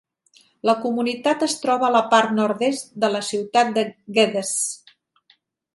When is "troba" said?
1.65-1.87